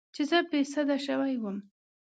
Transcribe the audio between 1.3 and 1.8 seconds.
وم.